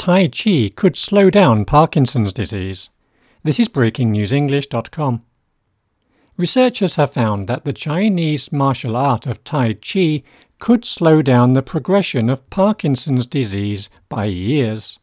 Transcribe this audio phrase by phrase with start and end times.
[0.00, 2.88] Tai Chi could slow down Parkinson's disease.
[3.44, 5.20] This is breakingnewsenglish.com.
[6.38, 10.22] Researchers have found that the Chinese martial art of Tai Chi
[10.58, 14.98] could slow down the progression of Parkinson's disease by years.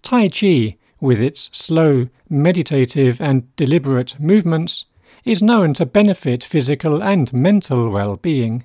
[0.00, 4.86] Tai Chi, with its slow, meditative, and deliberate movements,
[5.26, 8.64] is known to benefit physical and mental well being.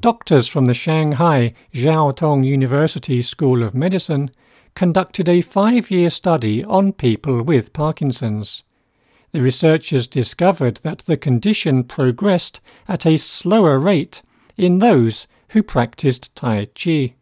[0.00, 4.30] Doctors from the Shanghai Jiao Tong University School of Medicine
[4.76, 8.62] conducted a five year study on people with Parkinson's.
[9.32, 14.22] The researchers discovered that the condition progressed at a slower rate
[14.56, 17.14] in those who practiced Tai Chi.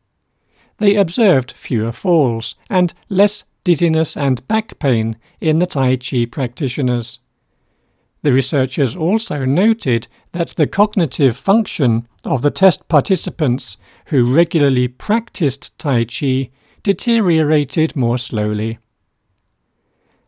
[0.76, 7.20] They observed fewer falls and less dizziness and back pain in the Tai Chi practitioners.
[8.20, 13.76] The researchers also noted that the cognitive function of the test participants
[14.06, 16.50] who regularly practiced Tai Chi
[16.82, 18.78] deteriorated more slowly.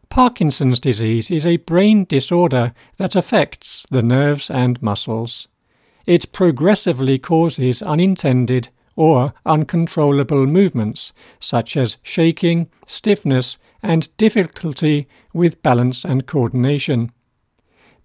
[0.08, 5.48] Parkinson's disease is a brain disorder that affects the nerves and muscles.
[6.06, 16.04] It progressively causes unintended or uncontrollable movements, such as shaking, stiffness, and difficulty with balance
[16.04, 17.12] and coordination.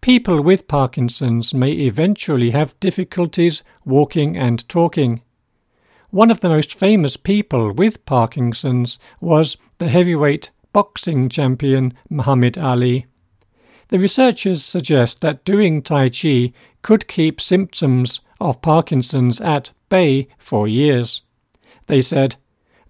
[0.03, 5.21] People with Parkinson's may eventually have difficulties walking and talking.
[6.09, 13.05] One of the most famous people with Parkinson's was the heavyweight boxing champion Muhammad Ali.
[13.87, 16.51] The researchers suggest that doing Tai Chi
[16.81, 21.21] could keep symptoms of Parkinson's at bay for years.
[21.87, 22.35] They said,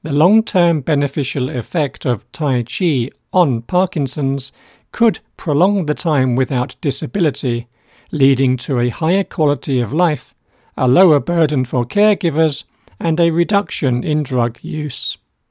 [0.02, 4.52] the long term beneficial effect of Tai Chi on Parkinson's
[4.94, 7.68] could prolong the time without disability,
[8.12, 10.34] leading to a higher quality of life,
[10.78, 12.64] a lower burden for caregivers,
[13.00, 15.18] and a reduction in drug use.